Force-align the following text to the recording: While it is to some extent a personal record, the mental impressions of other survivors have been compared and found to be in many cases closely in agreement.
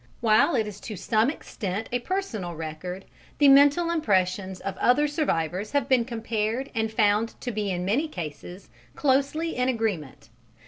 While 0.19 0.55
it 0.55 0.65
is 0.65 0.79
to 0.79 0.95
some 0.95 1.29
extent 1.29 1.87
a 1.91 1.99
personal 1.99 2.55
record, 2.55 3.05
the 3.37 3.47
mental 3.49 3.91
impressions 3.91 4.59
of 4.59 4.75
other 4.77 5.07
survivors 5.07 5.73
have 5.73 5.87
been 5.87 6.05
compared 6.05 6.71
and 6.73 6.91
found 6.91 7.39
to 7.41 7.51
be 7.51 7.69
in 7.69 7.85
many 7.85 8.07
cases 8.07 8.71
closely 8.95 9.55
in 9.55 9.69
agreement. 9.69 10.29